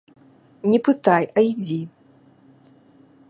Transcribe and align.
Не 0.71 0.79
пытай, 0.87 1.23
а 1.37 1.45
ідзі. 1.51 1.79